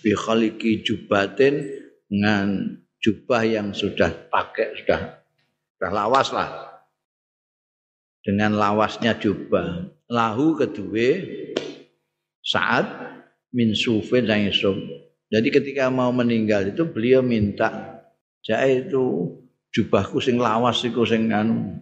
[0.02, 1.62] Bi khaliki jubatin
[2.08, 5.22] dengan jubah yang sudah pakai sudah
[5.74, 6.71] sudah lawas lah
[8.22, 9.90] dengan lawasnya jubah.
[10.08, 11.22] Lahu kedua
[12.42, 12.86] saat
[13.54, 14.78] min dan suf.
[15.32, 18.02] Jadi ketika mau meninggal itu beliau minta
[18.44, 19.34] jae itu
[19.72, 21.78] jubahku sing lawas iku sing anu.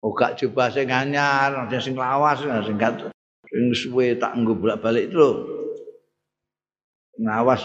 [0.00, 3.12] Oh gak jubah sing anyar, sing lawas sing gak
[3.50, 5.28] sing suwe tak nggo bolak-balik itu
[7.20, 7.60] Ngawas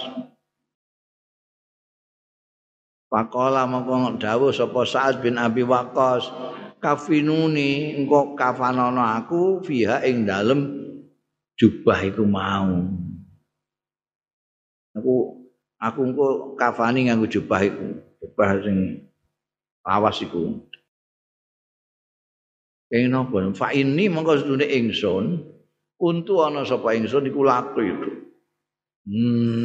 [3.07, 6.27] Pakola mongko dawuh sapa Sa'ad bin Abi Waqqas
[6.86, 10.86] kafinuni engko kafanono aku fiha ing dalem
[11.58, 12.86] jubah iku mau.
[14.93, 15.13] Aku
[15.82, 17.88] aku engko kafani nganggo jubah iku,
[18.21, 19.10] jubah sing
[19.82, 20.62] awas iku.
[22.93, 23.50] Ing napa?
[23.58, 25.41] Fa ini mongko sedune ingsun
[25.98, 28.10] untu ana sapa ingsun iku laku itu.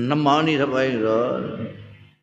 [0.08, 1.42] Nemoni sapa ingsun.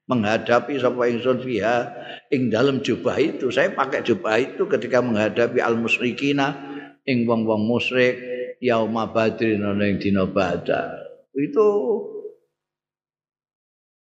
[0.07, 1.91] Menghadapi sapa ingsun fiha
[2.31, 3.51] ing dalam jubah itu.
[3.51, 6.55] Saya pakai jubah itu ketika menghadapi al musyrikina
[7.03, 8.17] ing wong-wong musyrik
[8.63, 10.95] yauma badrin ana ing dina badar.
[11.35, 11.67] Itu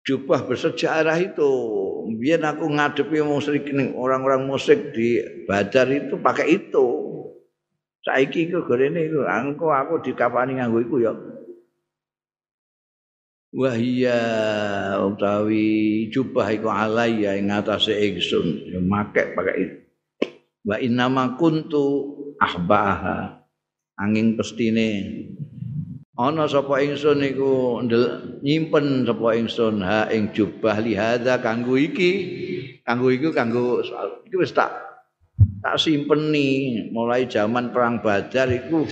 [0.03, 1.51] jubah bersejarah itu.
[2.19, 6.87] Biar aku ngadepi musyrik orang-orang musyrik di badar itu pakai itu.
[8.03, 11.15] Saiki iku gorene iku engko aku dikapani nganggo iku ya
[13.53, 14.19] wahia
[15.05, 18.73] utawi jubah iku alaiya ing atase ingsun.
[18.73, 19.85] Ya make pakai
[20.65, 23.45] wa innama kuntu ahbaha
[24.01, 25.21] angin pestine.
[26.13, 27.81] Ana sapa ingsun iku
[28.45, 32.41] nyimpen sapa ingsun ha ing jubah lihada kanggo iki.
[32.83, 33.85] Kanggo iku kanggo
[34.27, 34.73] iki wis tak
[35.61, 36.89] tak simpeni.
[36.93, 38.85] Mulai zaman perang badar iku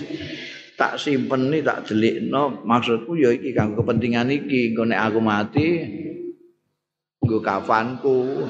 [0.80, 2.64] tak simpeni tak delikno.
[2.64, 4.72] Maksudku ya iki kanggo kepentingan iki.
[4.72, 5.68] Engko nek aku mati
[7.20, 8.48] nggo kafanku.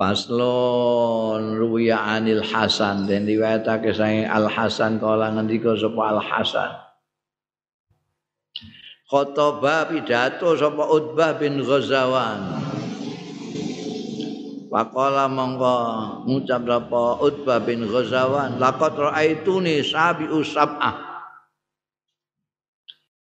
[0.00, 3.04] Paslon ruya anil Hasan.
[3.04, 6.72] Dan riwayatake saking Al Hasan kala ngendika sapa Al Hasan?
[9.06, 12.75] Khotbah pidato sapa Utbah bin Ghazawan
[14.66, 15.76] Pakola mongko
[16.26, 21.06] ngucap lapa Utbah bin Ghazawan laqad raaituni sabi usab'ah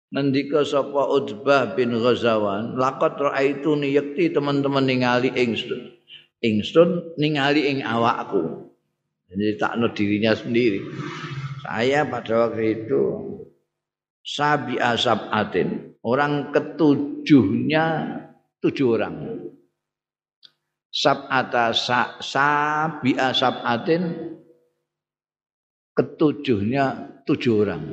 [0.09, 5.95] Ngendika sapa Utbah bin Ghazawan laqad raaituni yakti teman-teman ningali ingsun
[6.41, 8.73] ingsun ningali ing awakku.
[9.29, 10.81] Jadi takno dirinya sendiri.
[11.65, 13.03] Saya pada waktu itu
[14.21, 17.85] sabi asabatin orang ketujuhnya
[18.61, 19.44] tujuh orang
[20.95, 24.03] sab'ata sa, sabi'a sab'atin
[25.91, 27.83] ketujuhnya tujuh orang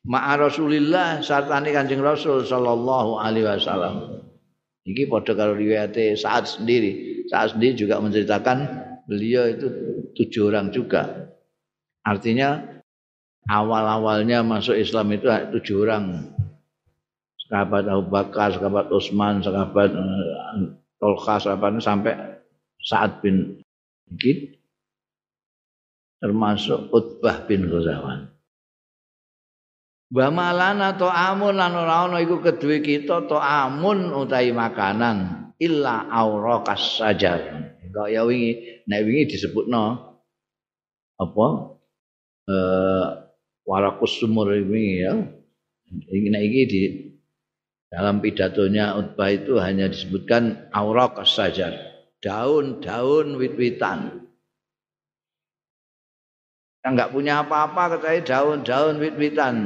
[0.00, 4.24] Ma'a Rasulillah sartani Kanjeng Rasul sallallahu alaihi wasallam.
[4.88, 7.20] Iki padha karo riwayate saat sendiri.
[7.28, 8.58] Saat sendiri juga menceritakan
[9.04, 9.68] beliau itu
[10.16, 11.28] tujuh orang juga.
[12.00, 12.80] Artinya
[13.44, 16.32] awal-awalnya masuk Islam itu tujuh orang
[17.50, 22.14] sahabat Abu Bakar, sahabat Utsman, sahabat uh, Tolkha, sahabat sampai
[22.78, 23.60] Sa'ad bin
[24.14, 24.56] Gid
[26.22, 28.30] termasuk Utbah bin Ghazawan.
[30.10, 36.10] Wa malana to amun lan ora ana iku kedue kita to amun utahi makanan illa
[36.10, 37.70] aurakas sajar.
[37.90, 39.84] Kaya wingi nek wingi disebutno
[41.14, 41.46] apa
[42.50, 43.06] eh
[43.62, 45.14] warakus sumur ini ya.
[45.90, 47.09] Ini iki di
[47.90, 51.74] dalam pidatonya Utbah itu hanya disebutkan aurak saja,
[52.22, 54.30] daun-daun wit-witan.
[56.80, 59.56] Yang punya apa-apa kecuali daun-daun wit-witan.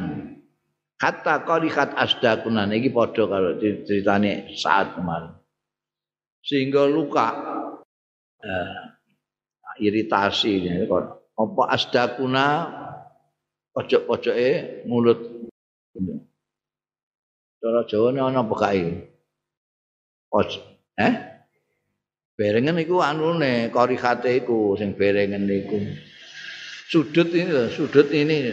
[0.96, 5.37] Kata kolikat asdakunan ini podo kalau ceritanya saat kemarin.
[6.40, 7.28] Sehingga luka
[8.40, 8.78] eh,
[9.84, 10.64] iritasi
[11.34, 12.46] apa asdakuna
[13.74, 15.18] pojok-pojoknya mulut
[17.64, 19.09] Cara Jawa ini ana bekai.
[21.00, 21.14] Eh?
[22.37, 25.80] Berengen iku anune korihate iku sing berengen iku.
[26.93, 28.53] Sudut ini loh, sudut ini.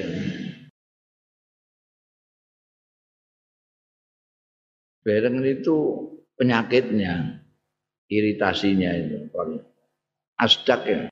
[5.03, 5.75] Berengen itu
[6.39, 7.43] penyakitnya,
[8.07, 9.27] iritasinya itu.
[10.39, 11.11] Asdak ya.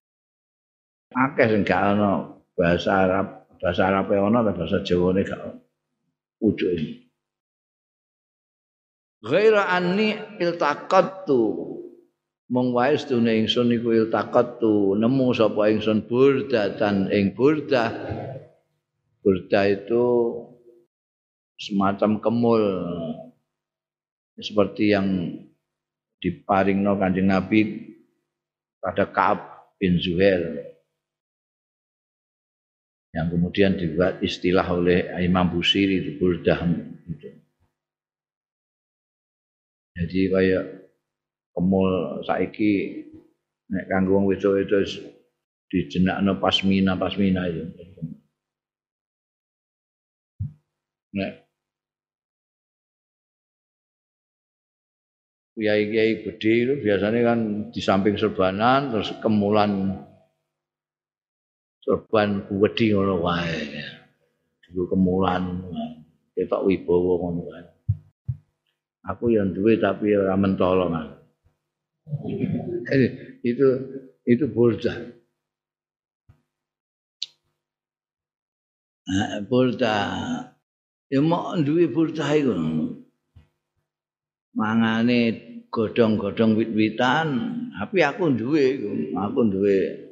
[1.20, 3.28] Akeh sing gak ana bahasa Arab,
[3.60, 5.42] bahasa Arab ana bahasa Jawa ne gak
[6.40, 7.09] ujug ini.
[9.24, 11.42] Ghaira anni iltaqattu.
[12.50, 14.98] Mung wae sedune ingsun iku iltaqattu.
[14.98, 17.94] Nemu sapa ingsun burdatan ing burdah
[19.24, 20.06] burdah itu
[21.60, 22.66] semacam kemul.
[24.40, 25.36] Seperti yang
[26.24, 27.92] diparingno Kanjeng Nabi
[28.80, 29.40] pada Ka'ab
[29.78, 30.64] bin Zuhair.
[33.12, 36.62] Yang kemudian dibuat istilah oleh Imam Busiri di Burdah.
[37.10, 37.29] itu.
[40.00, 40.64] Jadi kayak
[41.52, 43.04] kemul saiki
[43.68, 45.04] nek kanggo wong wedok itu
[45.68, 47.68] dijenakno pasmina pasmina itu.
[51.20, 51.32] Nek
[55.60, 57.40] kiai-kiai gede itu biasanya kan
[57.76, 60.00] di samping serbanan terus kemulan
[61.84, 63.68] serban wedi ngono wae.
[64.64, 65.44] Dulu kemulan
[66.40, 67.69] ketok wibawa ngono wae.
[69.08, 70.92] Aku yang duwe tapi ora mentolo
[73.50, 73.68] itu
[74.26, 74.94] itu burda.
[79.46, 79.98] Burda.
[81.10, 82.54] Ya mau duwe burda iku.
[84.58, 85.20] Mangane
[85.70, 87.28] godhong-godhong wit-witan,
[87.78, 88.82] tapi aku duwe
[89.14, 90.10] aku duwe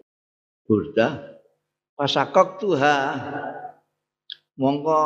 [0.67, 1.38] burda
[1.97, 2.97] pasakok tuha
[4.59, 5.01] mongko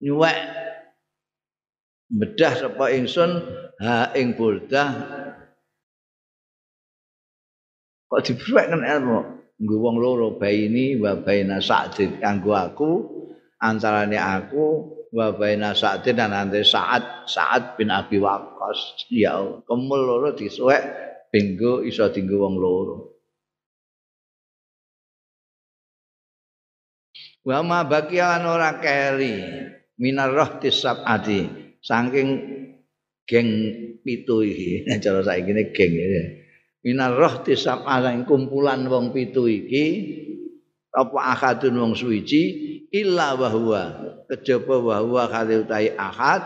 [0.00, 0.63] nyuwek
[2.10, 3.30] bedah sapa ingsun
[3.80, 4.84] ha ing burda
[8.10, 9.20] kok dibuwek kan ilmu?
[9.54, 12.90] Nggo wong loro bayi ini wa baina sa'din kanggo aku
[13.62, 19.06] antarane aku wa baina Sa'din dan ante Sa'ad Sa'ad bin Abi Waqqas.
[19.14, 20.82] Ya kemul loro disuwek
[21.30, 22.96] benggo iso dinggo wong loro.
[27.46, 29.36] Wa ma bakiyan ora keri
[30.00, 32.28] minar roh tisabati saking
[33.28, 33.50] geng
[34.00, 36.24] pitu iki cara saiki geng ya.
[36.84, 39.84] Minar roh tisabati kumpulan wong pitu iki
[40.92, 42.42] apa akadun wong suwiji
[42.92, 43.82] illa bahwa
[44.30, 46.44] kejaba bahwa kali utai ahad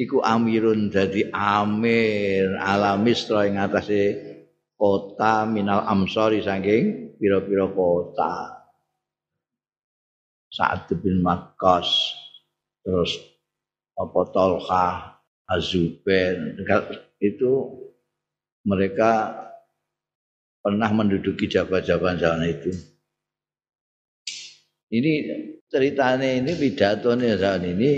[0.00, 4.16] iku amirun dadi amir ala misra ing atase
[4.74, 8.59] kota minal amsori saking pira-pira kota
[10.50, 12.14] saat bin Makkos
[12.82, 13.14] terus
[13.94, 14.86] apa Tolha
[15.50, 16.58] Azubair
[17.22, 17.50] itu
[18.66, 19.34] mereka
[20.60, 22.70] pernah menduduki jabatan zaman itu.
[24.90, 25.12] Ini
[25.70, 27.92] ceritanya ini pidatonya zaman ini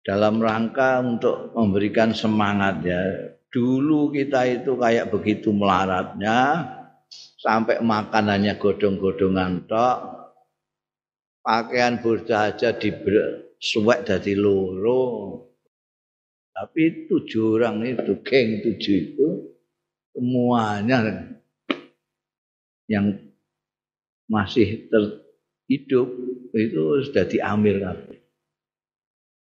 [0.00, 3.00] dalam rangka untuk memberikan semangat ya.
[3.48, 6.68] Dulu kita itu kayak begitu melaratnya
[7.40, 9.98] sampai makanannya godong-godongan tok.
[11.48, 15.00] Pakaian burda aja disuwek dari loro.
[16.52, 19.28] Tapi tujuh orang itu, geng tujuh itu
[20.12, 21.24] semuanya
[22.84, 23.16] yang
[24.28, 26.08] masih terhidup
[26.52, 27.96] itu sudah diambil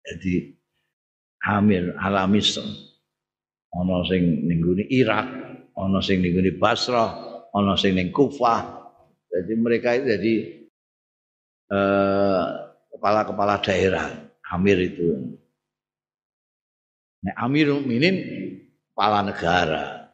[0.06, 0.54] jadi
[1.42, 2.62] amir alamis
[3.74, 5.26] ana sing ning Irak
[5.74, 8.86] ana sing ning Basrah ana sing ning Kufah.
[9.26, 10.34] Jadi mereka itu jadi
[12.94, 14.06] kepala-kepala daerah
[14.54, 15.36] amir itu
[17.26, 18.16] nah, amir minin
[18.94, 20.06] kepala negara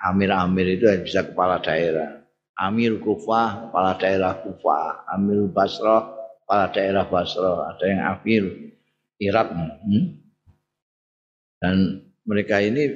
[0.00, 2.24] amir-amir itu bisa kepala daerah.
[2.60, 5.08] Amir Kufah, kepala daerah Kufah.
[5.12, 6.12] Amir Basrah,
[6.44, 7.76] kepala daerah Basrah.
[7.76, 8.44] Ada yang amir
[9.20, 9.48] Irak.
[9.52, 10.04] Hmm?
[11.60, 11.76] Dan
[12.24, 12.88] mereka ini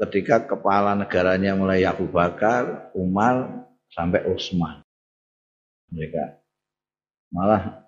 [0.00, 4.85] ketika kepala negaranya mulai Abu Bakar, Umar, sampai Utsman.
[5.92, 6.24] Mereka.
[7.34, 7.86] Malah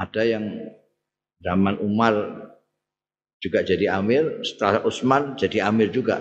[0.00, 0.44] ada yang
[1.40, 2.14] zaman Umar
[3.40, 6.20] juga jadi amir, setelah Utsman jadi amir juga.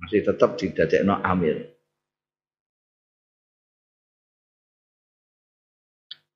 [0.00, 1.76] Masih tetap didadekno amir.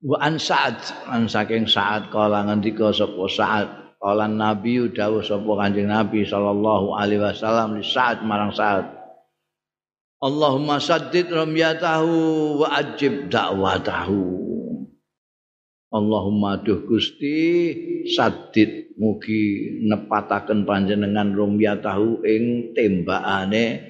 [0.00, 0.80] Wa an Sa'ad
[1.12, 7.20] an saking Sa'ad kala ngendika sapa Sa'ad kala Nabi dawuh sapa Kanjeng Nabi sallallahu alaihi
[7.20, 8.99] wasallam li Sa'ad marang Sa'ad
[10.20, 12.12] Allahumma saddid ramyatahu
[12.60, 14.40] wa ajib da'watahu
[15.90, 17.74] Allahumma duh Gusti
[18.06, 23.80] sadid mugi nepataken panjenengan rumya tahu ing tembakane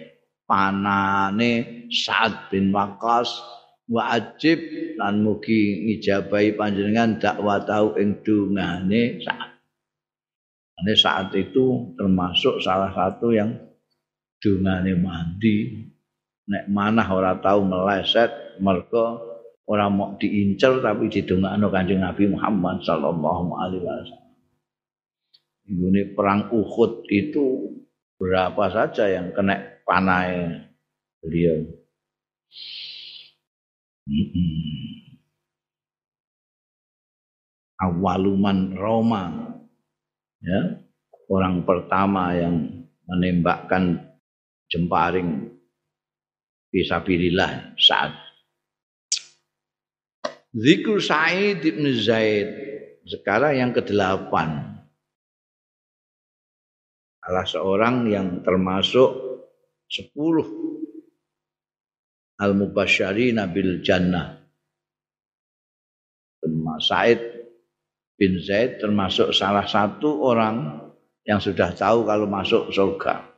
[0.49, 3.29] panane Sa'ad bin Waqqas.
[3.91, 4.63] Wa ajib
[4.97, 9.51] lan mugi ngijabahi panjenengan dakwah tahu ing dungane Sa'ad.
[10.81, 13.53] Ini saat itu termasuk salah satu yang
[14.41, 15.90] dungane mandi
[16.51, 19.31] nek manah ora tahu meleset mergo
[19.71, 24.35] Orang mau diincer tapi didongakno Kanjeng Nabi Muhammad sallallahu alaihi wasallam.
[25.71, 27.71] Ini perang Uhud itu
[28.19, 30.67] berapa saja yang kena panai
[31.23, 31.71] beliau.
[37.81, 39.55] awaluman Roma
[40.43, 40.83] ya
[41.31, 44.19] orang pertama yang menembakkan
[44.67, 45.60] jemparing
[46.71, 48.31] fisabilillah saat
[50.51, 52.51] Zikr Sa'id ibn Zaid
[53.07, 54.83] sekarang yang kedelapan.
[57.23, 59.11] Salah seorang yang termasuk
[59.87, 60.59] sepuluh.
[62.41, 64.43] Al-mubasyari nabil jannah.
[66.81, 67.21] Sa'id
[68.19, 70.83] bin Zaid termasuk salah satu orang
[71.23, 73.30] yang sudah tahu kalau masuk surga.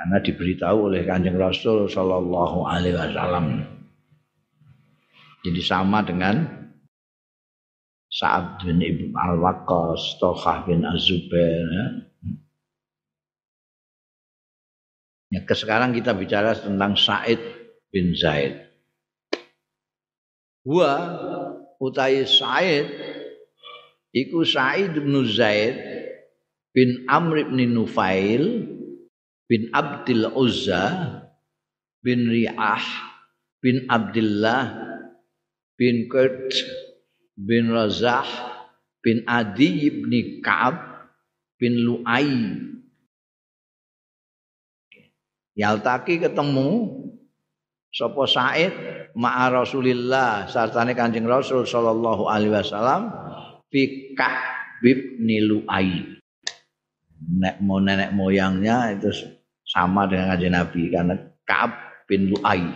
[0.00, 3.68] Karena diberitahu oleh Kanjeng Rasul Shallallahu alaihi wasallam.
[5.44, 6.40] Jadi sama dengan
[8.08, 11.68] Sa'ad bin Ibn Al-Waqqas, Tokhah bin Az-Zubair.
[11.68, 11.86] Ya.
[15.36, 17.40] ya, sekarang kita bicara tentang Sa'id
[17.92, 18.56] bin Zaid.
[20.64, 20.92] Wa
[21.76, 22.88] utai Sa'id
[24.16, 25.76] iku Sa'id bin Zaid
[26.72, 28.69] bin Amr bin Nufail
[29.50, 31.18] bin Abdul Uzza
[32.06, 32.86] bin Ri'ah
[33.58, 34.78] bin Abdullah
[35.74, 36.54] bin Kurt
[37.34, 38.30] bin Razah
[39.02, 40.78] bin Adi bin Ka'ab
[41.58, 42.30] bin Lu'ay.
[45.58, 46.68] Yaltaki ketemu
[47.90, 48.72] sapa Said
[49.18, 53.10] ma'a Rasulillah sartane Kanjeng Rasul sallallahu alaihi wasallam
[53.66, 56.06] fi Ka'bib Lu'ay.
[57.20, 59.39] Nek mau nenek moyangnya itu
[59.70, 61.14] sama dengan kanjeng Nabi karena
[61.46, 61.72] Ka'ab
[62.10, 62.66] bin Lu'ay.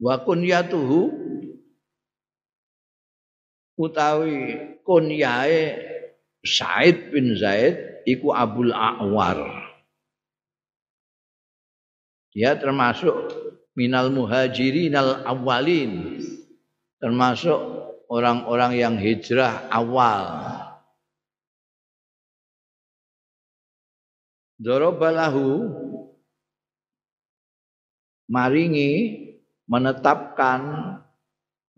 [0.00, 1.12] Wa kunyatuhu
[3.80, 4.36] utawi
[4.84, 5.88] kunyae
[6.40, 9.44] Said bin Zaid iku Abul A'war.
[12.32, 13.12] Dia termasuk
[13.76, 16.20] minal muhajirin al awalin.
[17.00, 17.60] Termasuk
[18.12, 20.59] orang-orang yang hijrah awal
[24.60, 25.72] Dorobalahu
[28.28, 28.92] maringi
[29.64, 30.60] menetapkan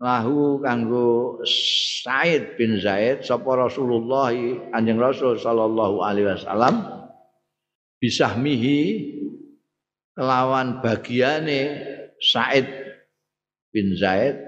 [0.03, 4.35] lahu kanggo Said bin Zaid sapa Rasulullah
[4.75, 7.07] Kanjeng Rasul sallallahu alaihi wasallam
[8.03, 8.79] bisahmihi
[10.19, 11.87] kelawan bagiane
[12.19, 12.67] Said
[13.71, 14.43] bin Zaid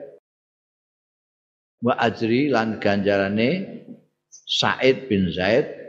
[1.80, 3.80] wa ajri lan ganjarane
[4.28, 5.85] Said bin Zaid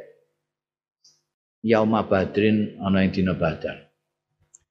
[1.67, 3.91] yauma badrin ana ing dina badar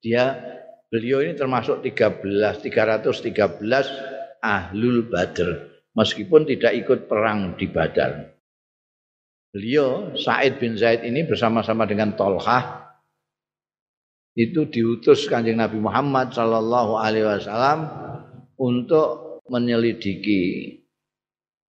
[0.00, 3.58] dia Beliau ini termasuk 13 313
[4.38, 5.48] ahlul badr
[5.98, 8.38] meskipun tidak ikut perang di Badar.
[9.50, 12.86] Beliau Said bin Zaid ini bersama-sama dengan Tolhah
[14.36, 17.78] itu diutus kanjeng Nabi Muhammad Shallallahu Alaihi Wasallam
[18.60, 20.76] untuk menyelidiki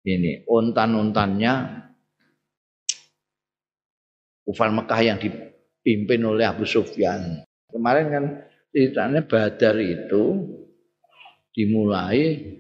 [0.02, 1.85] ini untan-untannya
[4.46, 7.42] kufar Mekah yang dipimpin oleh Abu Sufyan.
[7.66, 8.24] Kemarin kan
[8.70, 10.46] ceritanya Badar itu
[11.50, 12.54] dimulai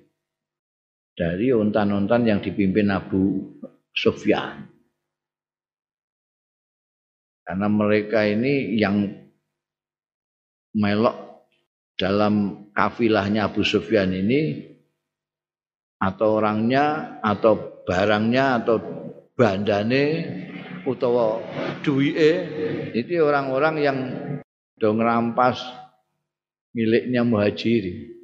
[1.14, 3.54] dari untan-untan yang dipimpin Abu
[3.94, 4.66] Sufyan.
[7.46, 9.06] Karena mereka ini yang
[10.74, 11.46] melok
[11.94, 14.60] dalam kafilahnya Abu Sufyan ini
[15.96, 18.76] atau orangnya atau barangnya atau
[19.32, 20.04] bandane
[20.86, 21.42] utawa
[21.82, 22.32] duwike
[22.94, 23.98] itu orang-orang yang
[24.78, 25.60] dong rampas
[26.76, 28.14] miliknya muhajirin.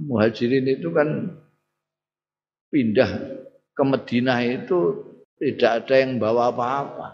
[0.00, 1.36] Muhajirin itu kan
[2.72, 3.10] pindah
[3.76, 4.78] ke Madinah itu
[5.36, 7.08] tidak ada yang bawa apa-apa.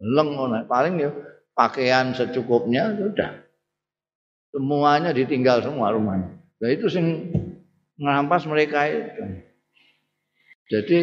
[0.00, 1.10] Leng paling ya
[1.52, 3.44] pakaian secukupnya sudah.
[4.48, 6.32] Semuanya ditinggal semua rumahnya.
[6.64, 7.34] Nah itu sing
[8.00, 9.47] ngerampas mereka itu.
[10.68, 11.00] Jadi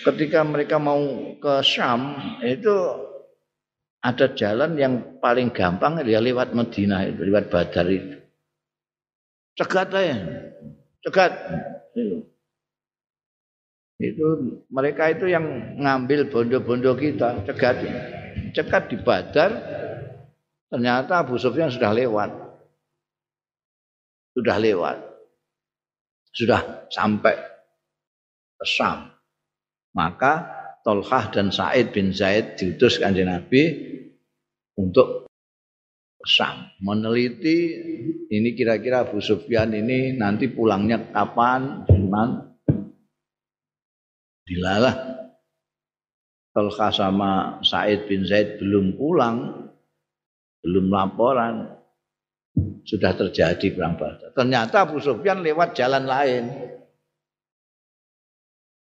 [0.00, 2.72] ketika mereka mau ke Syam itu
[4.00, 8.16] ada jalan yang paling gampang ya lewat Medina itu, lewat Badar itu.
[9.60, 10.16] Cegat aja,
[11.04, 11.32] cegat.
[11.92, 12.24] Itu.
[13.98, 14.26] itu
[14.70, 17.82] mereka itu yang ngambil bondo-bondo kita, cegat.
[18.54, 19.50] Cegat di Badar,
[20.70, 22.30] ternyata Abu Sufyan sudah lewat.
[24.32, 24.96] Sudah lewat.
[26.30, 27.57] Sudah sampai
[28.64, 29.12] Syam.
[29.94, 30.46] Maka
[30.86, 33.76] Tolhah dan Said bin Zaid diutus kanjeng Nabi
[34.78, 35.28] untuk
[36.22, 37.58] Sam meneliti
[38.28, 42.58] ini kira-kira Abu Sufyan ini nanti pulangnya kapan, cuman
[44.44, 44.94] dilalah
[46.52, 47.30] Tolhah sama
[47.62, 49.70] Said bin Zaid belum pulang,
[50.64, 51.78] belum laporan,
[52.82, 54.34] sudah terjadi perang Badar.
[54.34, 56.44] Ternyata Abu Sufyan lewat jalan lain.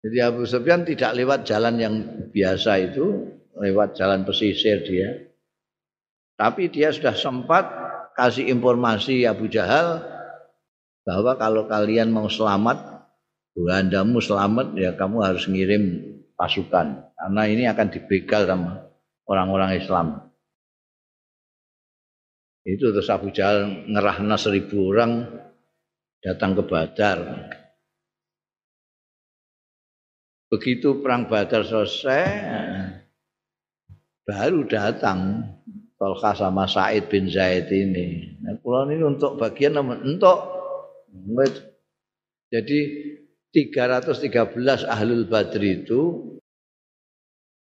[0.05, 1.95] Jadi Abu Sufyan tidak lewat jalan yang
[2.29, 3.25] biasa itu,
[3.57, 5.33] lewat jalan pesisir dia.
[6.37, 7.65] Tapi dia sudah sempat
[8.13, 10.05] kasih informasi Abu Jahal
[11.01, 13.01] bahwa kalau kalian mau selamat,
[13.57, 15.83] buandamu selamat ya kamu harus ngirim
[16.37, 18.85] pasukan karena ini akan dibegal sama
[19.25, 20.07] orang-orang Islam.
[22.61, 25.33] Itu terus Abu Jahal ngerahna seribu orang
[26.21, 27.17] datang ke Badar.
[30.55, 32.23] Begitu perang Badar selesai,
[34.23, 35.43] baru datang
[35.99, 38.39] Tolka sama Said bin Zaid ini.
[38.39, 40.37] Nah, pulau ini untuk bagian untuk
[42.47, 42.79] jadi
[43.51, 46.23] 313 ahlul badri itu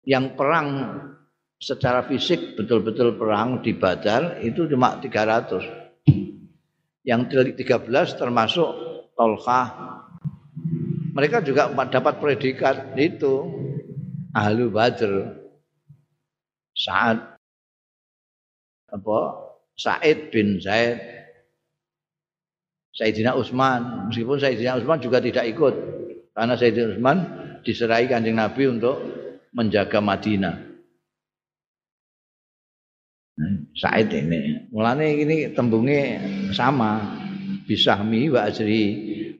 [0.07, 0.95] yang perang
[1.59, 5.99] secara fisik betul-betul perang di Badar itu cuma 300.
[7.03, 7.21] Yang
[7.59, 8.69] 13 termasuk
[9.19, 10.04] Tolkah.
[11.15, 13.47] Mereka juga dapat predikat itu
[14.35, 15.39] ahlu Badr.
[16.75, 17.39] Saat
[18.91, 19.19] apa
[19.79, 20.99] Said bin Zaid
[22.91, 25.73] Sayyidina Utsman meskipun Sayyidina Utsman juga tidak ikut
[26.35, 27.17] karena Sayyidina Utsman
[27.63, 28.99] diserai Kanjeng Nabi untuk
[29.55, 30.55] menjaga Madinah.
[33.75, 34.67] Said ini.
[34.71, 36.19] Mulane ini tembungnya
[36.51, 37.23] sama.
[37.65, 38.85] Bisahmi wa ajri.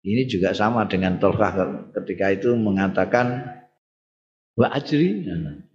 [0.05, 1.53] Ini juga sama dengan Tolka
[1.97, 3.45] ketika itu mengatakan
[4.59, 5.25] wa ajri.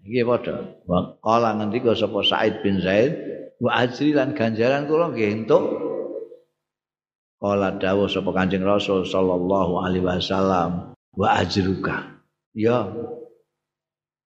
[0.04, 0.84] Iki padha.
[1.24, 3.16] Kala ngendika sapa Said bin Zaid,
[3.64, 5.64] wa ajri lan ganjaran kula nggih entuk
[7.44, 12.24] Kala dawuh sapa Kanjeng Rasul sallallahu alaihi wasallam, wa ajruka
[12.56, 12.90] ya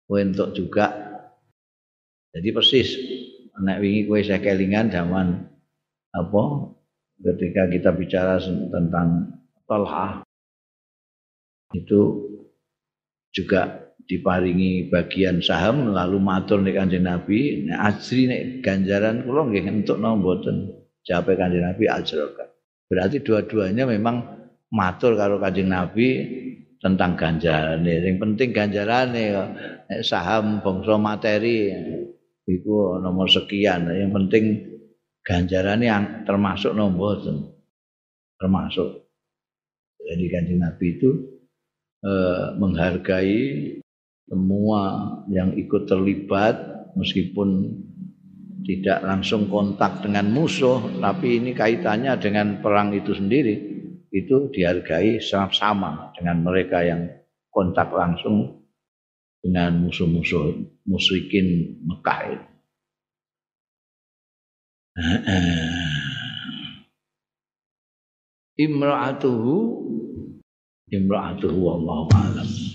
[0.08, 0.88] untuk juga
[2.32, 2.94] jadi persis
[3.58, 5.50] anak wingi kue saya kelingan zaman
[6.16, 6.44] apa
[7.22, 9.34] ketika kita bicara tentang
[9.68, 10.24] Talha
[11.76, 12.24] itu
[13.36, 19.68] juga diparingi bagian saham lalu matur nek Kanjeng Nabi nek ajri nek ganjaran kula nggih
[19.68, 20.58] napa mboten.
[21.04, 22.48] Jawabe Kanjeng Nabi ajroka.
[22.88, 24.24] Berarti dua-duanya memang
[24.72, 26.08] matur karo Kanjeng Nabi
[26.78, 29.30] tentang ganjaran Yang penting ganjaran nek
[30.08, 31.76] saham bangsa materi
[32.48, 33.92] itu nomor sekian.
[33.92, 34.46] Yang penting
[35.28, 37.20] ganjaran yang termasuk nomor
[38.40, 39.04] termasuk.
[40.00, 41.10] Jadi kanjeng Nabi itu
[42.08, 43.44] eh, menghargai
[44.24, 44.82] semua
[45.28, 46.56] yang ikut terlibat
[46.96, 47.76] meskipun
[48.64, 53.56] tidak langsung kontak dengan musuh, tapi ini kaitannya dengan perang itu sendiri
[54.12, 57.08] itu dihargai sama dengan mereka yang
[57.52, 58.64] kontak langsung
[59.44, 60.56] dengan musuh-musuh
[60.88, 62.57] musyrikin Mekah itu.
[68.58, 69.54] Imra'atuhu
[70.90, 72.68] imra'atuhu wallahu alam.